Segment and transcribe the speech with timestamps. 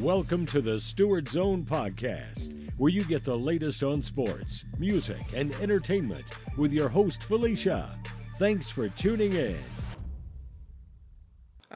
[0.00, 5.54] Welcome to the Steward Zone Podcast, where you get the latest on sports, music, and
[5.56, 7.98] entertainment with your host, Felicia.
[8.38, 9.58] Thanks for tuning in.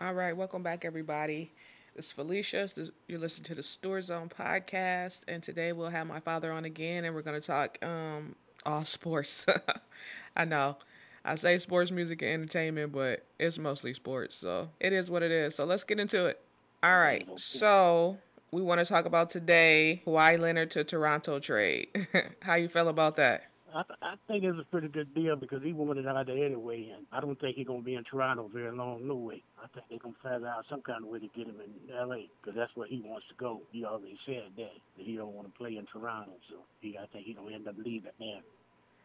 [0.01, 1.53] All right, welcome back, everybody.
[1.95, 2.69] Is Felicia.
[3.07, 7.05] You're listening to the Steward Zone Podcast, and today we'll have my father on again,
[7.05, 9.45] and we're going to talk um, all sports.
[10.37, 10.79] I know.
[11.23, 15.31] I say sports, music, and entertainment, but it's mostly sports, so it is what it
[15.31, 15.55] is.
[15.55, 16.41] So let's get into it.
[16.83, 18.17] All right, so
[18.53, 21.89] we want to talk about today Kawhi Leonard to Toronto trade.
[22.41, 23.45] How you feel about that?
[23.75, 26.89] I, th- I think it's a pretty good deal because he wanted out there anyway,
[26.89, 29.43] and I don't think he's gonna be in Toronto very long, no way.
[29.63, 32.31] I think they're gonna figure out some kind of way to get him in L.A.
[32.41, 33.61] because that's where he wants to go.
[33.73, 37.05] He already said that that he don't want to play in Toronto, so he I
[37.13, 38.41] think he gonna end up leaving there.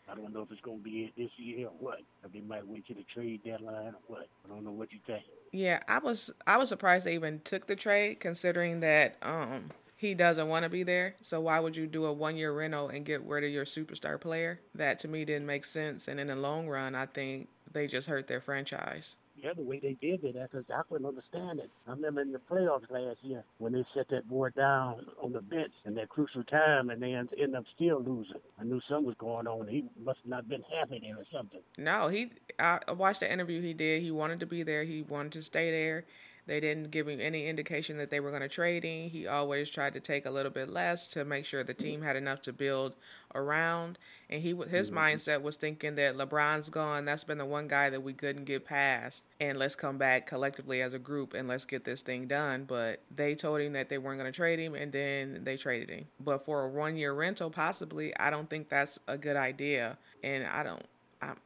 [0.10, 2.00] I don't know if it's gonna be it this year or what.
[2.24, 4.28] If they might wait to the trade deadline or what.
[4.46, 5.26] I don't know what you think.
[5.52, 10.14] Yeah, I was I was surprised they even took the trade, considering that um he
[10.14, 11.16] doesn't want to be there.
[11.22, 14.20] So why would you do a one year rental and get rid of your superstar
[14.20, 14.60] player?
[14.74, 16.08] That to me didn't make sense.
[16.08, 19.16] And in the long run, I think they just hurt their franchise.
[19.46, 21.70] Yeah, the way they did it, because I couldn't understand it.
[21.88, 25.42] I remember in the playoffs last year when they set that boy down on the
[25.42, 28.40] bench in that crucial time and they end up still losing.
[28.60, 29.68] I knew something was going on.
[29.68, 31.62] He must not have been happy there or something.
[31.78, 32.32] No, he.
[32.58, 34.02] I watched the interview he did.
[34.02, 34.84] He wanted to be there.
[34.84, 36.06] He wanted to stay there.
[36.48, 39.10] They didn't give him any indication that they were going to trade him.
[39.10, 42.16] He always tried to take a little bit less to make sure the team had
[42.16, 42.94] enough to build
[43.34, 43.98] around.
[44.30, 45.00] And he his mm-hmm.
[45.00, 47.06] mindset was thinking that LeBron's gone.
[47.06, 49.24] That's been the one guy that we couldn't get past.
[49.40, 52.66] And let's come back collectively as a group and let's get this thing done.
[52.66, 55.90] But they told him that they weren't going to trade him, and then they traded
[55.90, 56.06] him.
[56.20, 59.98] But for a one year rental, possibly, I don't think that's a good idea.
[60.24, 60.86] And I don't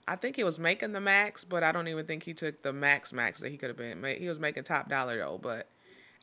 [0.08, 2.74] I, think he was making the max, but I don't even think he took the
[2.74, 4.04] max max that he could have been.
[4.18, 5.68] He was making top dollar though, but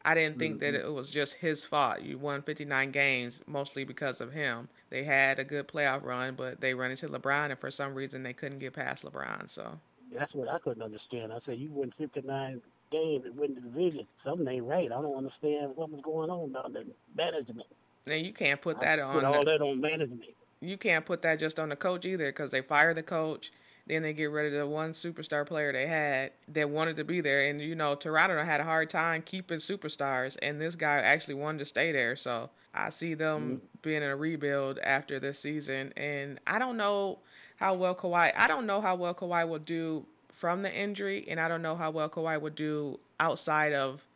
[0.04, 0.72] I didn't think mm-hmm.
[0.72, 2.02] that it was just his fault.
[2.02, 4.68] You won 59 games mostly because of him.
[4.90, 8.22] They had a good playoff run, but they run into LeBron, and for some reason
[8.22, 9.50] they couldn't get past LeBron.
[9.50, 9.80] So
[10.12, 11.32] that's what I couldn't understand.
[11.32, 14.06] I said you won 59 games and win the division.
[14.22, 14.92] Something ain't right.
[14.92, 17.68] I don't understand what was going on about the management.
[18.08, 19.14] And you can't put that I on.
[19.14, 22.26] Put all the, that on management you can't put that just on the coach either
[22.26, 23.52] because they fire the coach.
[23.86, 27.20] Then they get rid of the one superstar player they had that wanted to be
[27.20, 27.48] there.
[27.48, 31.58] And, you know, Toronto had a hard time keeping superstars, and this guy actually wanted
[31.58, 32.16] to stay there.
[32.16, 33.66] So I see them mm-hmm.
[33.82, 35.92] being in a rebuild after this season.
[35.96, 37.20] And I don't know
[37.58, 41.38] how well Kawhi, I don't know how well Kawhi will do from the injury, and
[41.38, 44.06] I don't know how well Kawhi will do outside of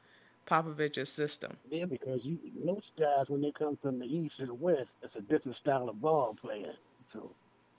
[0.51, 1.57] Popovich's system.
[1.71, 5.17] Yeah, because you most guys when they come from the east to the west, it's
[5.17, 6.73] a different style of ball playing.
[7.07, 7.31] So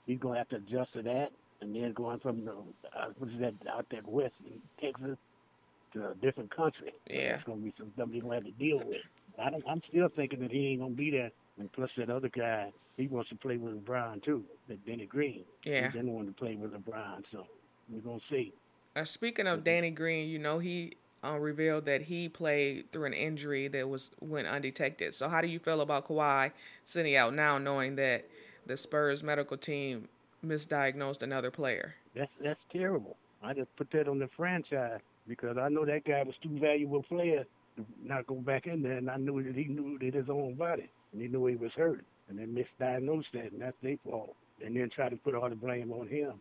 [0.06, 2.54] he's gonna have to adjust to that, and then going from the
[2.96, 5.18] uh, what is that out that west in Texas
[5.92, 6.92] to a different country.
[7.08, 9.02] So yeah, it's gonna be some stuff you're gonna have to deal with.
[9.38, 11.30] I don't, I'm still thinking that he ain't gonna be there.
[11.58, 14.44] And plus, that other guy, he wants to play with LeBron too.
[14.68, 15.44] That Danny Green.
[15.64, 17.46] Yeah, he didn't want to play with LeBron, so
[17.90, 18.54] we're gonna see.
[18.96, 23.12] Uh, speaking of Danny Green, you know he uh, revealed that he played through an
[23.12, 25.14] injury that was went undetected.
[25.14, 26.52] So how do you feel about Kawhi
[26.84, 28.28] sitting out now, knowing that
[28.66, 30.08] the Spurs medical team
[30.44, 31.94] misdiagnosed another player?
[32.14, 33.16] That's that's terrible.
[33.42, 36.98] I just put that on the franchise because I know that guy was too valuable
[36.98, 37.44] a player
[37.76, 40.54] to not go back in there, and I knew that he knew that his own
[40.54, 44.34] body, and he knew he was hurt, and they misdiagnosed that, and that's their fault.
[44.64, 46.34] And then try to put all the blame on him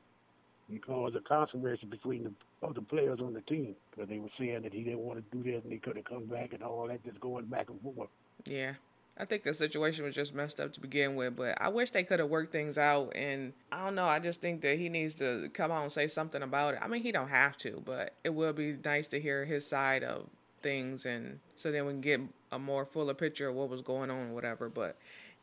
[0.71, 4.63] and cause a controversy between the other players on the team because they were saying
[4.63, 6.87] that he didn't want to do this and he could have come back and all
[6.87, 8.09] that, just going back and forth.
[8.45, 8.73] Yeah.
[9.17, 12.03] I think the situation was just messed up to begin with, but I wish they
[12.03, 13.11] could have worked things out.
[13.13, 14.05] And I don't know.
[14.05, 16.79] I just think that he needs to come out and say something about it.
[16.81, 20.03] I mean, he don't have to, but it will be nice to hear his side
[20.03, 20.27] of
[20.61, 22.21] things, and so then we can get
[22.51, 24.69] a more fuller picture of what was going on, or whatever.
[24.69, 24.95] But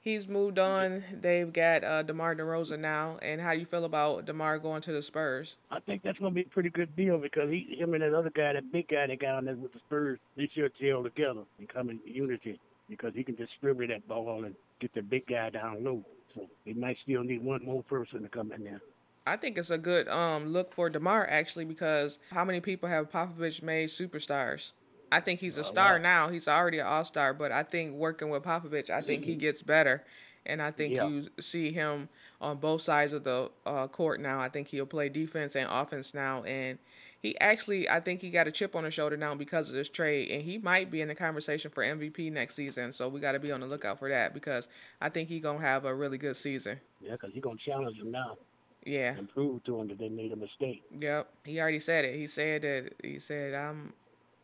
[0.08, 1.04] he's moved on.
[1.12, 3.18] They've got uh, DeMar DeRozan now.
[3.20, 5.56] And how do you feel about DeMar going to the Spurs?
[5.70, 8.14] I think that's going to be a pretty good deal because he, him and that
[8.14, 11.02] other guy, that big guy that got on there with the Spurs, they should gel
[11.02, 15.26] together and come in unity because he can distribute that ball and get the big
[15.26, 16.02] guy down low.
[16.34, 18.80] So they might still need one more person to come in there.
[19.26, 23.10] I think it's a good um, look for DeMar actually because how many people have
[23.10, 24.72] Popovich made superstars?
[25.10, 26.28] I think he's a star now.
[26.28, 29.62] He's already an all star, but I think working with Popovich, I think he gets
[29.62, 30.04] better,
[30.44, 31.06] and I think yeah.
[31.06, 32.08] you see him
[32.40, 34.40] on both sides of the uh, court now.
[34.40, 36.78] I think he'll play defense and offense now, and
[37.20, 39.88] he actually, I think he got a chip on his shoulder now because of this
[39.88, 42.92] trade, and he might be in the conversation for MVP next season.
[42.92, 44.68] So we got to be on the lookout for that because
[45.00, 46.80] I think he's gonna have a really good season.
[47.00, 48.36] Yeah, because he's gonna challenge him now.
[48.84, 49.16] Yeah.
[49.16, 50.84] And prove to him that they made a mistake.
[50.98, 51.28] Yep.
[51.44, 52.14] He already said it.
[52.14, 53.92] He said that he said I'm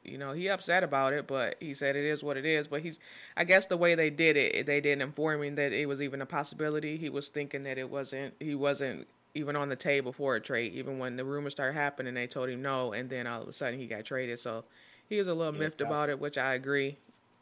[0.05, 2.69] you know, he upset about it, but he said it is what it is.
[2.69, 2.99] But he's,
[3.37, 6.21] I guess the way they did it, they didn't inform him that it was even
[6.21, 6.97] a possibility.
[6.97, 10.73] He was thinking that it wasn't, he wasn't even on the table for a trade.
[10.75, 13.53] Even when the rumors started happening, they told him no, and then all of a
[13.53, 14.39] sudden he got traded.
[14.39, 14.65] So
[15.09, 16.97] he was a little yeah, miffed about it, which I agree.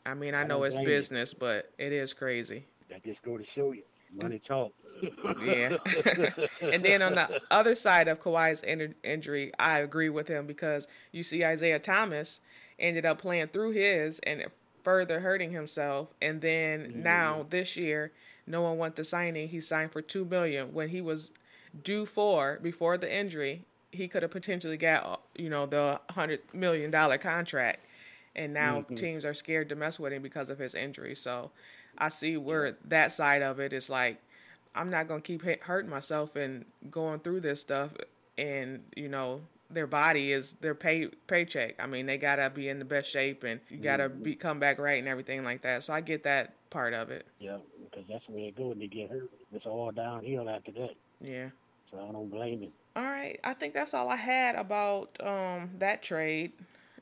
[0.04, 2.64] I mean, I, I know it's business, but it is crazy.
[2.88, 3.82] That just go to show you,
[4.12, 4.72] money talk.
[5.44, 5.76] yeah.
[6.60, 10.86] and then on the other side of Kawhi's in- injury, I agree with him because
[11.10, 12.40] you see Isaiah Thomas
[12.78, 14.46] ended up playing through his and
[14.82, 17.02] further hurting himself, and then mm-hmm.
[17.02, 18.12] now this year,
[18.46, 19.48] no one went to sign him.
[19.48, 21.30] He signed for two million when he was
[21.82, 23.64] due for before the injury.
[23.92, 27.86] He could have potentially got you know the hundred million dollar contract,
[28.34, 28.94] and now mm-hmm.
[28.94, 31.14] teams are scared to mess with him because of his injury.
[31.14, 31.50] So
[31.98, 34.18] I see where that side of it is like
[34.74, 37.90] I'm not gonna keep hurting myself and going through this stuff,
[38.38, 41.74] and you know their body is their pay paycheck.
[41.78, 44.22] I mean, they gotta be in the best shape, and you gotta mm-hmm.
[44.22, 45.84] be come back right and everything like that.
[45.84, 47.26] So I get that part of it.
[47.38, 47.58] Yeah,
[47.90, 49.30] because that's where it go when they get hurt.
[49.52, 50.94] It's all downhill after that.
[51.20, 51.48] Yeah.
[51.90, 52.72] So I don't blame him.
[52.96, 56.52] All right, I think that's all I had about um, that trade.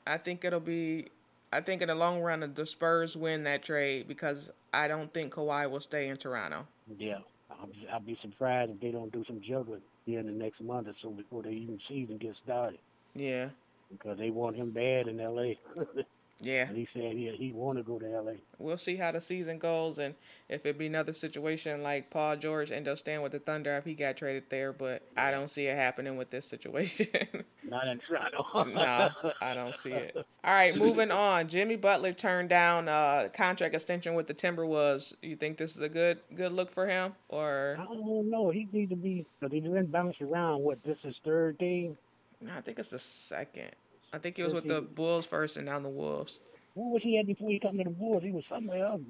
[0.07, 1.09] I think it'll be.
[1.53, 5.35] I think in the long run, the Spurs win that trade because I don't think
[5.35, 6.67] Kawhi will stay in Toronto.
[6.99, 7.19] Yeah.
[7.51, 10.89] i will be surprised if they don't do some juggling here in the next month
[10.89, 12.79] or so before the even season gets started.
[13.15, 13.49] Yeah.
[13.91, 15.59] Because they want him bad in L.A.
[16.41, 16.69] Yeah.
[16.69, 18.33] And he said he he want to go to LA.
[18.59, 20.15] We'll see how the season goes and
[20.49, 23.85] if it be another situation like Paul George end up staying with the Thunder if
[23.85, 27.07] he got traded there, but I don't see it happening with this situation.
[27.69, 28.65] Not in Toronto.
[28.73, 29.09] no,
[29.43, 30.17] I don't see it.
[30.17, 31.49] All right, moving on.
[31.49, 35.15] Jimmy Butler turned down a contract extension with the Timberwolves.
[35.23, 38.51] You think this is a good good look for him or I don't know.
[38.51, 40.63] He needs to be because he's been bounced around.
[40.63, 41.97] What this is third game?
[42.41, 43.71] No, I think it's the second.
[44.13, 46.41] I think he was with he, the Bulls first and now the Wolves.
[46.75, 48.23] What was he at before he come to the Bulls?
[48.23, 49.01] He was somewhere else.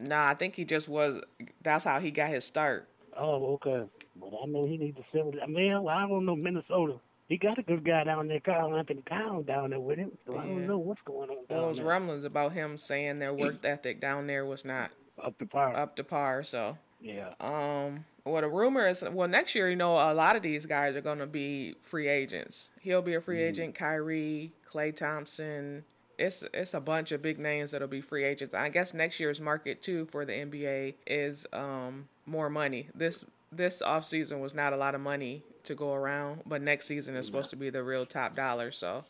[0.00, 1.18] Nah, I think he just was.
[1.62, 2.88] That's how he got his start.
[3.16, 3.84] Oh, okay.
[4.16, 5.38] But I know he needs to sell it.
[5.42, 6.96] I mean, I don't know Minnesota.
[7.28, 10.12] He got a good guy down there, Karl-Anthony Towns, down there with him.
[10.26, 10.40] So yeah.
[10.40, 11.68] I don't know what's going on.
[11.68, 14.90] Was rumblings about him saying their work ethic down there was not
[15.22, 15.74] up to par.
[15.74, 16.42] Up to par.
[16.42, 17.34] So yeah.
[17.38, 18.06] Um.
[18.24, 21.02] Well, the rumor is, well, next year, you know, a lot of these guys are
[21.02, 22.70] going to be free agents.
[22.80, 23.74] He'll be a free mm agent.
[23.74, 25.84] Kyrie, Klay Thompson.
[26.18, 28.54] It's it's a bunch of big names that'll be free agents.
[28.54, 32.88] I guess next year's market too for the NBA is um more money.
[32.94, 36.86] This this off season was not a lot of money to go around, but next
[36.86, 38.70] season is supposed to be the real top dollar.
[38.70, 39.04] So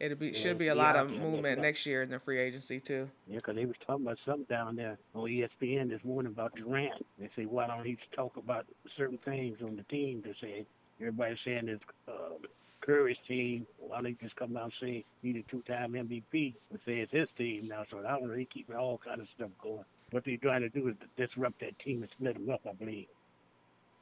[0.00, 2.78] It'll be yeah, should be a lot of movement next year in the free agency
[2.78, 3.10] too.
[3.26, 7.04] Yeah, because they was talking about something down there on ESPN this morning about Durant.
[7.18, 10.22] They say why don't he talk about certain things on the team?
[10.24, 10.66] They say
[11.00, 12.36] everybody's saying this uh,
[12.80, 13.66] Curry's team.
[13.78, 17.10] Why don't he just come out and say he's a two-time MVP and say it's
[17.10, 17.82] his team now?
[17.82, 18.34] So I don't know.
[18.34, 19.84] He keeping all kind of stuff going.
[20.12, 23.08] What they're trying to do is disrupt that team and split them up, I believe.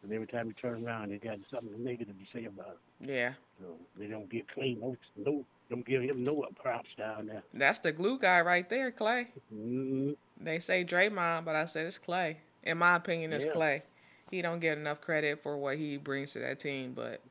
[0.02, 3.08] And every time you turn around, they got something negative to say about it.
[3.08, 3.32] Yeah.
[3.60, 7.42] So they don't get clean no no don't give him no props down there.
[7.52, 9.26] That's the glue guy right there, Klay.
[9.52, 10.12] Mm-hmm.
[10.40, 12.36] They say Draymond, but I said it's Klay.
[12.62, 13.52] In my opinion, it's yeah.
[13.52, 13.82] Klay.
[14.30, 17.22] He don't get enough credit for what he brings to that team, but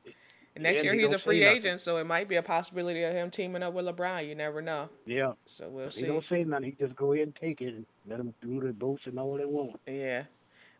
[0.56, 3.12] next yeah, year he he's a free agent, so it might be a possibility of
[3.12, 4.26] him teaming up with LeBron.
[4.26, 4.88] You never know.
[5.04, 5.32] Yeah.
[5.44, 6.02] So we'll see.
[6.02, 6.64] He don't say nothing.
[6.66, 9.36] He just go ahead and take it and let him do the boats and all
[9.36, 9.78] they want.
[9.86, 10.24] Yeah.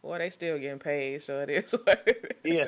[0.07, 1.75] Well, they still getting paid, so it is.
[2.45, 2.67] Yeah.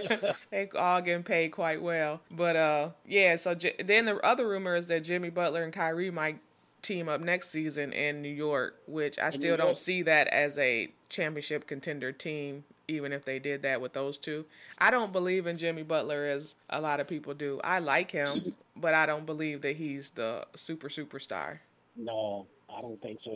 [0.50, 2.22] they all getting paid quite well.
[2.28, 3.36] But uh, yeah.
[3.36, 6.40] So J- then the other rumor is that Jimmy Butler and Kyrie might
[6.82, 10.90] team up next season in New York, which I still don't see that as a
[11.08, 12.64] championship contender team.
[12.88, 14.44] Even if they did that with those two,
[14.76, 17.60] I don't believe in Jimmy Butler as a lot of people do.
[17.62, 18.28] I like him,
[18.76, 21.60] but I don't believe that he's the super superstar.
[21.94, 23.30] No, I don't think so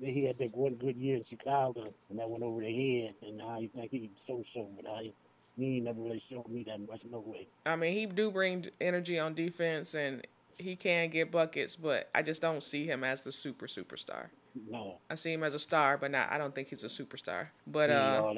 [0.00, 3.14] he had that one good year in Chicago, and that went over the head.
[3.22, 5.12] And now you think he's so so, but I
[5.56, 7.04] he never really showed me that much.
[7.10, 7.48] No way.
[7.66, 10.26] I mean, he do bring energy on defense, and
[10.56, 14.26] he can get buckets, but I just don't see him as the super superstar.
[14.68, 14.98] No.
[15.10, 16.32] I see him as a star, but not.
[16.32, 17.48] I don't think he's a superstar.
[17.66, 18.34] But uh,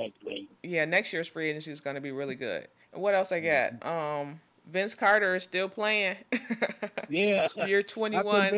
[0.63, 2.69] yeah, next year's free agency is going to be really good.
[2.93, 3.85] And what else I got?
[3.87, 4.41] Um,
[4.71, 6.17] Vince Carter is still playing.
[7.09, 7.49] yeah.
[7.67, 8.55] Year 21.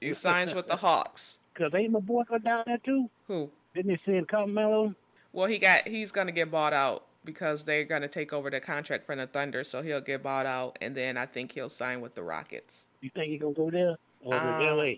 [0.00, 1.38] He signs with the Hawks.
[1.60, 3.10] Cause ain't my boy down there too?
[3.28, 3.50] Who?
[3.74, 4.94] Didn't he send Carmelo?
[5.34, 9.04] Well, he got he's gonna get bought out because they're gonna take over the contract
[9.04, 12.14] from the Thunder, so he'll get bought out, and then I think he'll sign with
[12.14, 12.86] the Rockets.
[13.02, 14.92] You think he gonna go there or um, LA?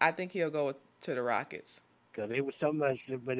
[0.00, 1.82] I think he'll go with, to the Rockets.
[2.14, 2.96] Cause they was talking about
[3.26, 3.36] but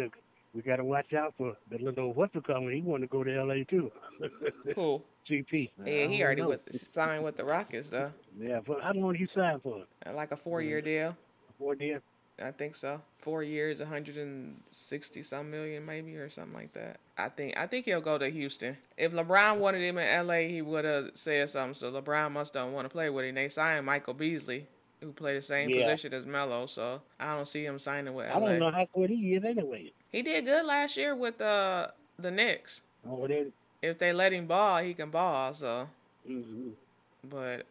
[0.53, 2.73] we got to watch out for the little what's the coming.
[2.73, 3.65] He want to go to L.A.
[3.65, 3.91] too.
[4.75, 5.03] Cool.
[5.27, 5.71] GP.
[5.85, 6.49] Yeah, he already know.
[6.49, 9.85] with signed with the Rockets though, Yeah, for how long he signed for?
[10.05, 11.17] Uh, like a four year deal.
[11.59, 12.03] Four years.
[12.43, 13.01] I think so.
[13.19, 16.99] Four years, 160 some million, maybe, or something like that.
[17.17, 17.57] I think.
[17.57, 18.77] I think he'll go to Houston.
[18.97, 21.75] If LeBron wanted him in LA, he would have said something.
[21.75, 23.35] So LeBron must don't want to play with him.
[23.37, 24.67] They signed Michael Beasley,
[25.01, 25.81] who played the same Yeah.
[25.89, 26.67] position as Melo.
[26.67, 29.93] So I don't see him signing with I don't know how good he is anyway.
[30.13, 31.89] He did good last year with uh,
[32.19, 32.83] the Knicks.
[33.09, 33.47] Oh, they,
[33.81, 35.55] If they let him ball, he can ball.
[35.55, 35.89] So,
[36.29, 36.71] mm-hmm.
[37.25, 37.65] but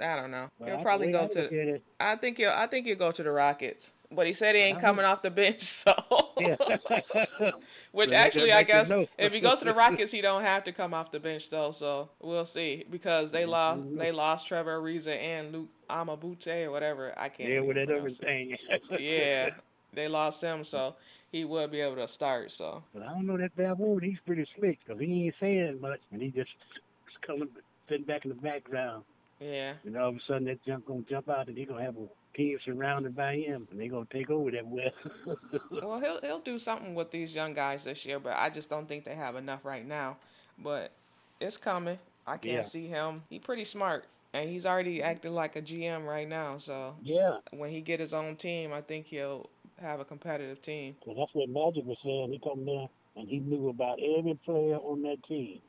[0.00, 0.50] I don't know.
[0.58, 1.42] Well, he'll probably go to.
[1.42, 2.50] look at it, I think he'll.
[2.50, 3.92] I think he'll go to the Rockets.
[4.14, 5.62] But he said he ain't coming off the bench.
[5.84, 5.92] So.
[7.92, 10.92] Which actually, I guess, if he goes to the Rockets, he don't have to come
[10.92, 11.70] off the bench though.
[11.70, 13.82] So we'll see because they lost.
[13.96, 17.14] They lost Trevor Ariza and Luke Amabute or whatever.
[17.16, 17.50] I can't.
[17.50, 18.56] yeah, with that other thing.
[18.98, 19.50] Yeah,
[19.92, 20.96] they lost him, so
[21.30, 22.50] he will be able to start.
[22.52, 24.00] So But I don't know that Baboon.
[24.00, 26.80] He's pretty slick because he ain't saying much, and he just
[27.20, 27.48] coming,
[27.88, 29.04] sitting back in the background.
[29.40, 31.96] yeah, And all of a sudden, that jump gonna jump out, and he gonna have
[31.96, 34.90] a team surrounded by him, and they're gonna take over that well.
[35.70, 38.88] well he'll he'll do something with these young guys this year, but I just don't
[38.88, 40.16] think they have enough right now.
[40.58, 40.92] But
[41.40, 41.98] it's coming.
[42.26, 42.62] I can Yeah.
[42.62, 43.22] see him.
[43.28, 44.06] He pretty smart.
[44.32, 45.06] And he's already mm-hmm.
[45.10, 48.80] acting like a GM right now, so yeah, when he get his own team, I
[48.80, 49.48] think he'll
[49.80, 50.96] have a competitive team.
[51.04, 52.32] 'cause that's what Magic was saying.
[52.32, 55.60] He come there and he knew about every player on that team,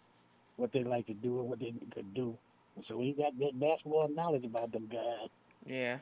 [0.58, 2.38] what they like to do and what they could do.
[2.82, 5.30] So he got that basketball knowledge about them guys.
[5.66, 6.00] Yeah,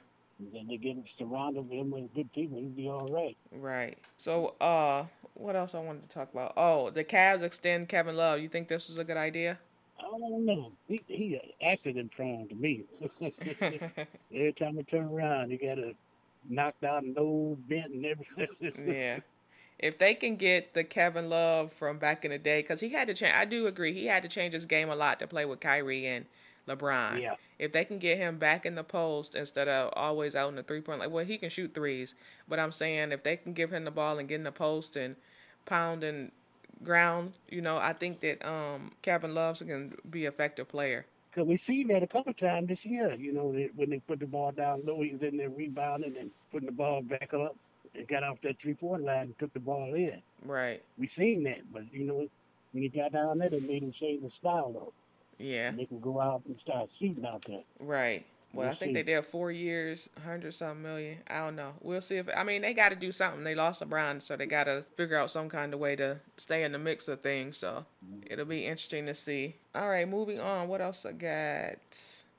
[0.54, 2.58] And they get him surrounded him with good people.
[2.58, 3.38] He'd be all right.
[3.52, 3.98] right.
[4.18, 6.54] So, uh, what else I wanted to talk about?
[6.58, 8.40] Oh, the Cavs extend Kevin Love.
[8.40, 9.60] You think this was a good idea?
[10.00, 10.72] I don't know.
[10.88, 12.84] He he accident prone to me.
[14.34, 15.94] Every time I turn around, he got a
[16.50, 18.48] knocked out nose, bent, and everything.
[18.88, 19.20] yeah.
[19.80, 23.08] If they can get the Kevin Love from back in the day, because he had
[23.08, 23.34] to change.
[23.36, 23.92] I do agree.
[23.92, 26.26] He had to change his game a lot to play with Kyrie and
[26.68, 27.22] LeBron.
[27.22, 27.36] Yeah.
[27.60, 30.64] If they can get him back in the post instead of always out in the
[30.64, 32.16] three point, like well, he can shoot threes,
[32.48, 34.96] but I'm saying if they can give him the ball and get in the post
[34.96, 35.16] and
[35.66, 36.32] pounding
[36.84, 41.06] ground, you know, I think that um Kevin Loves can be an effective player.
[41.32, 43.14] Because we seen that a couple times this year.
[43.16, 46.30] You know, when they put the ball down low, he was in there rebounding and
[46.52, 47.56] putting the ball back up.
[47.96, 50.22] And got off that three point line and took the ball in.
[50.44, 50.82] Right.
[50.98, 52.28] We seen that, but you know,
[52.72, 54.94] when he got down there, they made him change the style though.
[55.38, 55.70] Yeah.
[55.70, 57.64] And they can go out and start shooting out there.
[57.80, 58.26] Right.
[58.54, 58.94] Well, We'll I think see.
[58.94, 61.18] they did four years, hundred something million.
[61.28, 61.74] I don't know.
[61.82, 63.44] We'll see if I mean they got to do something.
[63.44, 66.64] They lost LeBron, so they got to figure out some kind of way to stay
[66.64, 67.58] in the mix of things.
[67.58, 68.32] So mm-hmm.
[68.32, 69.56] it'll be interesting to see.
[69.74, 70.68] All right, moving on.
[70.68, 71.80] What else I got?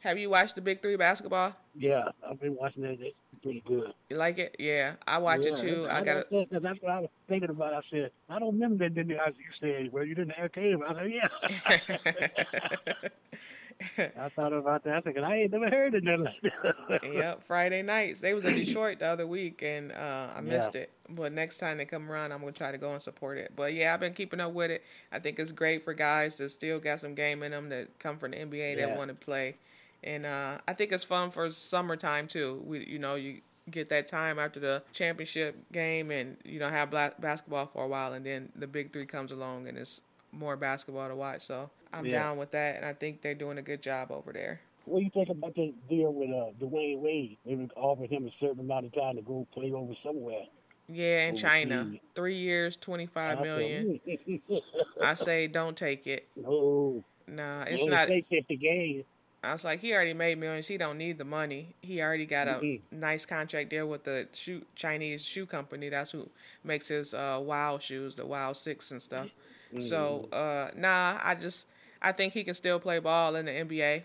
[0.04, 1.54] Have you watched the Big Three basketball?
[1.74, 3.00] Yeah, I've been watching that.
[3.00, 3.94] It's pretty good.
[4.10, 4.54] You like it?
[4.58, 5.86] Yeah, I watch yeah, it too.
[5.90, 6.26] I got.
[6.30, 7.72] said, that's what I was thinking about.
[7.72, 8.94] I said, I don't remember that.
[8.94, 9.18] Then you
[9.50, 10.76] said, well, you didn't arcade.
[10.86, 13.08] I said, yeah.
[14.22, 14.98] I thought about that.
[14.98, 17.02] I said, I ain't never heard of nothing like that.
[17.12, 18.20] yep, Friday nights.
[18.20, 20.82] They was in Detroit the other week, and uh, I missed Yeah.
[20.82, 20.90] it.
[21.08, 23.52] But next time they come around, I'm gonna try to go and support it.
[23.56, 24.82] But yeah, I've been keeping up with it.
[25.10, 28.18] I think it's great for guys that still got some game in them that come
[28.18, 29.56] from the NBA that want to play,
[30.04, 32.62] and uh, I think it's fun for summertime too.
[32.64, 36.90] We, you know, you get that time after the championship game, and you know have
[36.90, 40.56] bla- basketball for a while, and then the big three comes along, and it's more
[40.56, 41.42] basketball to watch.
[41.46, 42.22] So I'm Yeah.
[42.22, 44.60] down with that, and I think they're doing a good job over there.
[44.84, 47.38] what do you think about the deal with uh, Dwyane Wade?
[47.46, 50.42] They would offer him a certain amount of time to go play over somewhere.
[50.88, 53.98] Yeah, in China, three years, twenty five million.
[54.06, 54.42] I million.
[54.46, 54.62] said,
[55.00, 56.28] I say don't take it.
[56.36, 58.06] no, Nah, it's not.
[58.08, 59.04] played 50 games.
[59.44, 60.66] I was like, he already made millions.
[60.68, 61.74] He don't need the money.
[61.82, 62.80] He already got a Mhm.
[62.90, 65.88] nice contract there with the shoe Chinese shoe company.
[65.90, 66.28] That's who
[66.62, 69.30] makes his uh, Wow shoes, the Wow Six and stuff.
[69.78, 71.66] So, uh, nah, I just
[72.00, 74.04] I think he can still play ball in the NBA.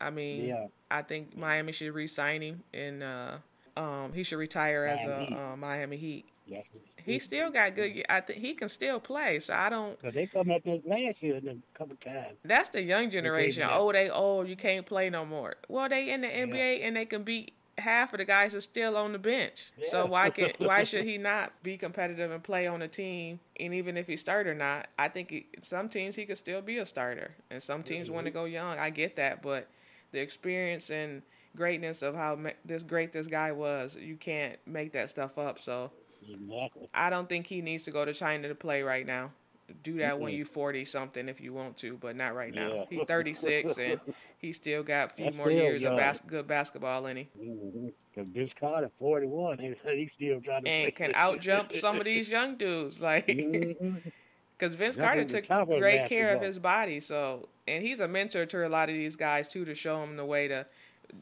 [0.00, 0.66] I mean, Yeah.
[0.90, 3.36] I think Miami should re-sign him, and uh,
[3.80, 6.24] um, he should retire as Miami a uh, Miami Heat.
[6.46, 6.66] Yes.
[7.04, 8.04] He still got good.
[8.08, 9.40] I think he can still play.
[9.40, 9.98] So I don't.
[9.98, 12.36] Because they come at this last year a couple times.
[12.44, 13.62] That's the young generation.
[13.62, 13.72] that.
[13.72, 14.48] Oh, they old.
[14.48, 15.54] You can't play no more.
[15.68, 18.96] Well, they in the NBA and they can beat half of the guys that's still
[18.96, 19.72] on the bench.
[19.84, 23.40] So why can why should he not be competitive and play on a team?
[23.58, 26.60] And even if he start or not, I think he, some teams he could still
[26.60, 28.78] be a starter, and some teams want to go young.
[28.78, 29.68] I get that, but
[30.12, 31.22] the experience and
[31.56, 35.58] greatness of how ma- this great this guy was, you can't make that stuff up.
[35.58, 35.90] So
[36.28, 36.88] Exactly.
[36.94, 39.30] I don't think he needs to go to China to play right now.
[39.82, 40.38] do that when Mm-mm.
[40.38, 42.74] you 40 something if you want to, but not right now.
[42.74, 42.84] Yeah.
[42.98, 44.00] He's 36 and
[44.38, 47.26] he still got a few That's more years of bas- good basketball in him.
[47.40, 47.88] Mm-hmm.
[48.12, 52.04] Because Vince Carter, 41, and he's still trying to And can out jump some of
[52.04, 53.00] these young dudes.
[53.00, 54.08] Like, mm-hmm.
[54.58, 56.98] because Vince Jumping Carter took great care of his body.
[56.98, 60.16] So, and he's a mentor to a lot of these guys too to show them
[60.16, 60.66] the way to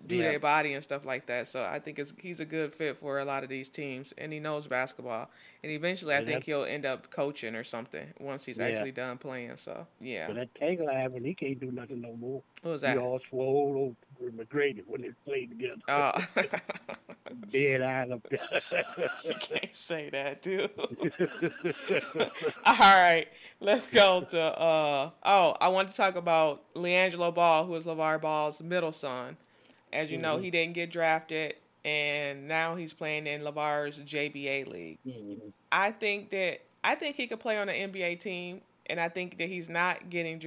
[0.06, 0.30] do Yeah.
[0.30, 1.48] their body and stuff like that.
[1.48, 4.32] So I think it's, he's a good fit for a lot of these teams, and
[4.32, 5.30] he knows basketball.
[5.62, 8.66] And eventually, I think that- he'll end up coaching or something once he's Yeah.
[8.66, 9.56] actually done playing.
[9.56, 12.42] So yeah, But that Taylor Ivan, he can't do nothing no more.
[12.62, 12.98] what was He that?
[12.98, 15.80] all swole over McGrady when they played together.
[15.88, 16.12] Oh,
[17.50, 20.70] Dead eye up you can't say that, dude.
[22.64, 23.26] All right,
[23.60, 24.40] let's go to.
[24.40, 29.36] uh Oh, I want to talk about LiAngelo Ball, who is LeVar Ball's middle son.
[29.92, 30.42] As you know, Mhm.
[30.44, 34.98] he didn't get drafted, and now he's playing in LeVar's JBA league.
[35.06, 35.52] Mhm.
[35.72, 39.36] I think that I think he could play on an NBA team, and I think
[39.38, 40.42] that he's not getting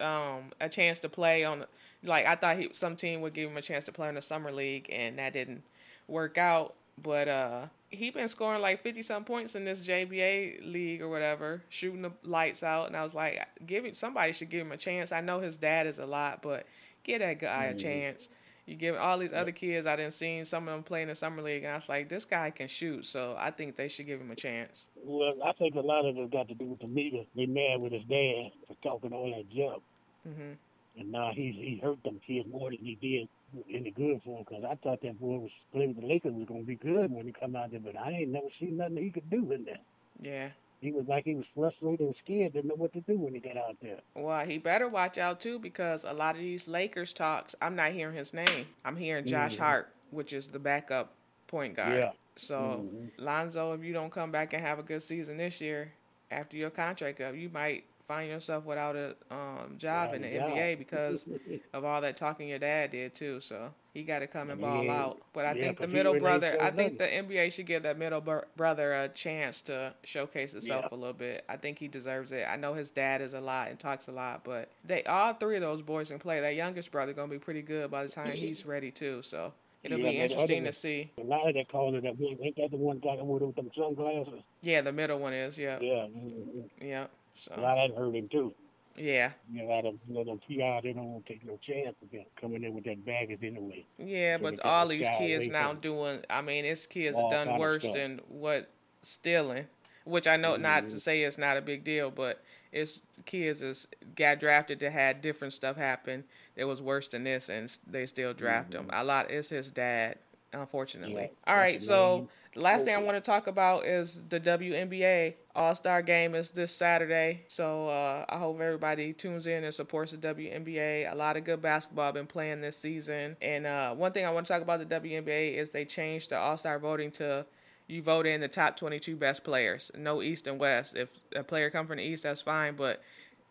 [0.00, 1.66] um, a chance to play on.
[2.02, 4.22] Like I thought he some team would give him a chance to play in the
[4.22, 5.62] summer league, and that didn't
[6.08, 6.74] work out.
[7.02, 11.62] But uh, he been scoring like fifty some points in this JBA league or whatever,
[11.68, 12.86] shooting the lights out.
[12.86, 13.96] And I was like, give it.
[13.96, 15.12] Somebody should give him a chance.
[15.12, 16.66] I know his dad is a lot, but
[17.02, 17.80] give that guy a Mhm.
[17.82, 18.28] chance.
[18.66, 21.14] You give all these other kids I didn't seen some of them playing in the
[21.14, 24.06] summer league, and I was like, this guy can shoot, so I think they should
[24.06, 24.88] give him a chance.
[24.96, 27.24] Well, I think a lot of it has got to do with the media.
[27.36, 29.82] They mad with his dad for talking all that junk.
[30.22, 30.52] hmm
[30.98, 33.28] And now he's he hurt them kids more than he did
[33.70, 34.44] any good for him.
[34.48, 37.10] Because I thought that boy was playing with the Lakers was going to be good
[37.10, 37.80] when he come out there.
[37.80, 39.80] But I ain't never seen nothing he could do in there.
[40.20, 40.48] Yeah.
[40.80, 43.40] He was like he was frustrated and scared, didn't know what to do when he
[43.40, 44.00] got out there.
[44.14, 47.92] Well, he better watch out too because a lot of these Lakers talks, I'm not
[47.92, 48.66] hearing his name.
[48.84, 49.60] I'm hearing Josh Mhm.
[49.60, 51.14] Hart, which is the backup
[51.46, 51.94] point guard.
[51.94, 52.12] Yeah.
[52.36, 53.12] So, Mhm.
[53.16, 55.92] Lonzo, if you don't come back and have a good season this year,
[56.30, 60.28] after your contract up, you might find yourself without a um, job in the.
[60.28, 61.26] NBA because
[61.72, 63.40] of all that talking your dad did too.
[63.40, 65.20] So he got to come and ball out.
[65.32, 67.04] But I yeah, think the middle brother, I think the.
[67.06, 70.96] NBA should give that middle br- brother a chance to showcase himself Yeah.
[70.96, 71.44] a little bit.
[71.48, 72.46] I think he deserves it.
[72.48, 75.56] I know his dad is a lot and talks a lot, but they all three
[75.56, 76.40] of those boys can play.
[76.40, 79.22] That youngest brother gonna be pretty good by the time he's ready too.
[79.22, 81.10] So it'll Yeah, be the other interesting to see.
[81.18, 84.42] A lot of that that ain't that the one got with them sunglasses.
[84.62, 85.56] Yeah, the middle one is.
[85.56, 86.06] Yeah, Yeah.
[86.06, 86.68] mhm.
[86.80, 87.06] yeah.
[87.50, 88.54] A So lot of that hurt him too.
[88.96, 91.44] yeah, You know, a lot of you know, them PR, they don't want to take
[91.44, 93.84] no chance with him coming in with that baggage anyway.
[93.98, 94.36] yeah.
[94.36, 96.24] So But all these kids now doing.
[96.30, 98.70] I mean, it's kids have done worse than what
[99.02, 99.66] stealing.
[100.04, 103.88] Which I know not to say it's not a big deal, but it's kids is
[104.16, 106.24] got drafted to had different stuff happen
[106.56, 108.88] that was worse than this, and they still draft mm-hmm.
[108.88, 108.90] them.
[108.92, 109.30] A lot.
[109.30, 110.16] It's his dad,
[110.54, 111.30] unfortunately.
[111.46, 115.74] Yeah, All right, so last thing I want to talk about is the WNBA All
[115.74, 117.44] Star Game is this Saturday.
[117.48, 121.10] So uh, I hope everybody tunes in and supports the WNBA.
[121.10, 123.36] A lot of good basketball been playing this season.
[123.42, 126.38] And uh, one thing I want to talk about the WNBA is they changed the
[126.38, 127.46] All Star voting to
[127.86, 130.96] you vote in the top 22 best players, no East and West.
[130.96, 133.02] If a player come from the East, that's fine, but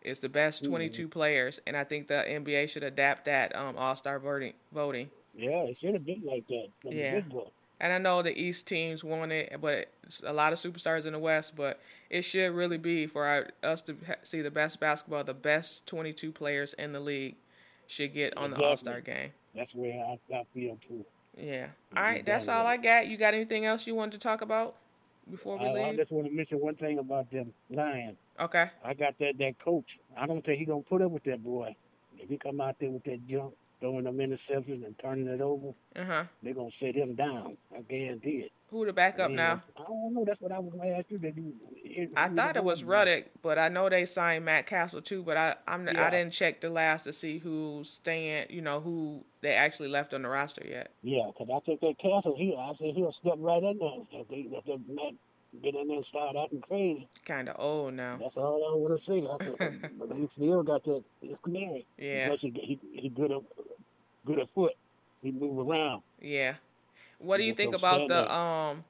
[0.02, 3.96] it's the best 22 players, and I think the NBA should adapt that um, All
[3.96, 4.52] Star voting.
[4.72, 5.08] Voting.
[5.36, 6.68] Yeah, it should have been like that.
[6.80, 7.14] from the Yeah.
[7.20, 7.50] get-go.
[7.80, 9.88] And I know the East teams want it, but
[10.24, 11.56] a lot of superstars in the West.
[11.56, 15.34] But it should really be for our, us to ha- see the best basketball, the
[15.34, 17.34] best 22 players in the league
[17.86, 19.32] should get on the All Star game.
[19.54, 21.04] That's where I, I feel too.
[21.36, 21.66] Yeah.
[21.96, 23.08] All right, that's all I got.
[23.08, 24.76] You got anything else you wanted to talk about
[25.30, 28.16] before we uh, I, I just want to mention one thing about them Lions.
[28.38, 28.70] Okay.
[28.84, 29.98] I got that that coach.
[30.16, 31.74] I don't think he gonna put up with that boy.
[32.18, 35.74] If he come out there with that junk, throwing them interceptions and turning it over,
[35.94, 36.24] Uh huh.
[36.42, 37.56] they gonna sit him down.
[37.76, 38.52] I guarantee it.
[38.70, 39.62] Who the backup Man, now?
[39.76, 40.24] I don't know.
[40.24, 41.18] That's what I was gonna ask you.
[41.18, 42.08] Did you?
[42.16, 45.22] I thought it was Rudock, but I know they signed Matt Cassel too.
[45.22, 48.46] But I I'm I didn't check the last to see who's staying.
[48.48, 50.90] You know who they actually left on the roster yet.
[51.02, 53.90] Yeah, because I think that Cassel here, I said he'll step right in there.
[54.12, 55.12] If they, if they Matt
[55.62, 58.16] get in there and start acting crazy, Kind of old now.
[58.20, 59.24] that's all I want to see.
[59.30, 61.04] I said, but he still got that.
[61.96, 62.34] Yeah.
[62.34, 63.42] He, he, he good at
[64.24, 64.74] good at foot.
[65.22, 66.02] He move around.
[66.20, 66.54] Yeah.
[67.18, 68.82] What do you think about the um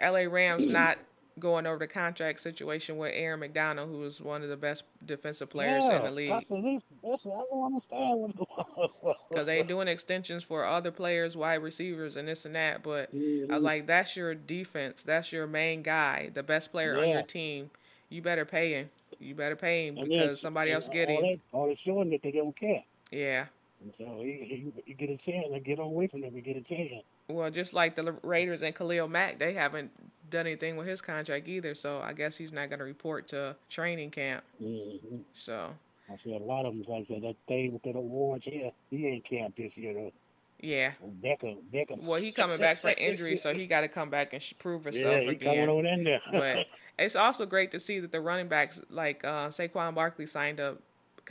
[0.00, 0.98] LA Rams not
[1.38, 5.48] going over the contract situation with Aaron McDonald, who is one of the best defensive
[5.48, 6.44] players yeah, in the league?
[6.48, 8.34] he, that's, I don't understand what's
[8.74, 9.14] going on.
[9.30, 12.82] Because they doing extensions for other players, wide receivers, and this and that.
[12.82, 15.02] But I was like, that's your defense.
[15.02, 17.70] That's your main guy, the best player on your team.
[18.10, 18.90] You better pay him.
[19.18, 21.40] You better pay him And because then- somebody else get all him.
[21.52, 22.82] All it's showing that they don't care.
[23.10, 23.46] Yeah.
[23.82, 24.32] And so he,
[24.74, 27.02] he, he get a chance and get away from them and get a chance.
[27.28, 29.90] Well, just like the Raiders and Khalil Mack, they haven't
[30.28, 31.74] done anything with his contract either.
[31.74, 34.44] So I guess he's not going to report to training camp.
[34.62, 35.18] Mm-hmm.
[35.32, 35.70] So
[36.12, 37.22] I see a lot of them like that.
[37.22, 40.12] That thing with the awards here, he ain't camp this year though.
[40.60, 40.92] yeah.
[41.22, 42.02] Beckham, Beckham.
[42.02, 44.90] Well, he coming back for injury, so he got to come back and prove yeah,
[44.90, 45.54] himself he again.
[45.54, 46.20] coming on in there.
[46.30, 46.66] but
[46.98, 50.76] it's also great to see that the running backs like uh, Saquon Barkley signed a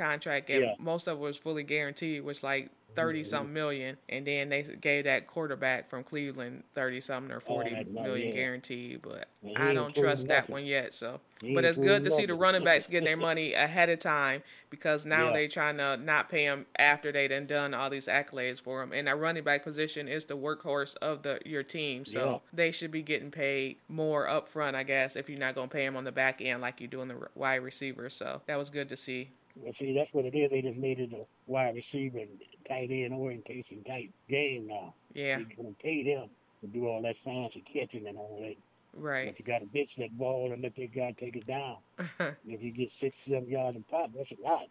[0.04, 0.74] contract and Yeah.
[0.80, 5.04] most of it was fully guaranteed, which like 30 something million, and then they gave
[5.04, 9.04] that quarterback from Cleveland thirty something or forty that million guaranteed.
[9.04, 10.54] But I don't trust that nothing.
[10.54, 10.96] one yet.
[10.96, 11.22] So,
[11.54, 15.06] but it's good to see the running backs getting their money ahead of time because
[15.06, 15.34] now Yeah.
[15.34, 18.92] they trying to not pay them after they done done all these accolades for them.
[18.92, 22.38] And that running back position is the workhorse of the your team, so Yeah.
[22.52, 25.74] they should be getting paid more up front, I guess, if you're not going to
[25.74, 28.16] pay them on the back end like you do in the wide receivers.
[28.16, 29.30] So that was good to see.
[29.62, 30.50] Well, see, that's what it is.
[30.52, 32.30] They just made it a wide receiver, and
[32.68, 34.94] tight end orientation type game now.
[35.14, 36.30] Yeah, You're gonna pay them
[36.62, 38.56] to do all that fancy catching and all that.
[38.94, 39.28] right.
[39.28, 41.78] But you got to bitch that ball and let that guy take it down.
[42.20, 44.68] And if you get six, seven yards a pop, that's a lot.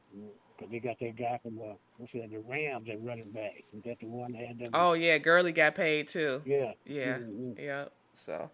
[0.56, 3.62] Because they got that guy from uh, what's that, the Rams at running back.
[3.76, 4.70] Is that the one that had them?
[4.74, 6.42] oh yeah, Gurley got paid too.
[6.44, 6.72] yeah.
[6.84, 7.58] Yeah, Mhm.
[7.58, 7.84] yeah.
[8.18, 8.50] So.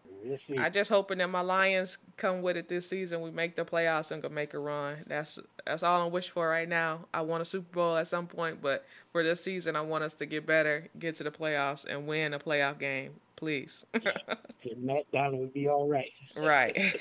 [0.59, 3.21] I just hoping that my Lions come with it this season.
[3.21, 4.99] We make the playoffs and can make a run.
[5.07, 7.07] That's that's all I'm wishing for right now.
[7.13, 10.15] I want a Super Bowl at some point, but for this season, I want us
[10.15, 13.85] to get better, get to the playoffs, and win a playoff game, please.
[13.93, 16.11] That down would be all right.
[16.37, 16.75] right.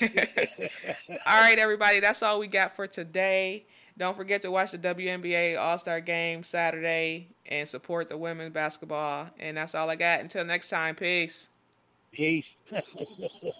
[1.26, 2.00] all right, everybody.
[2.00, 3.64] That's all we got for today.
[3.96, 9.30] Don't forget to watch the WNBA All Star Game Saturday and support the women's basketball.
[9.38, 10.20] And that's all I got.
[10.20, 11.48] Until next time, peace.
[12.14, 12.56] Peace.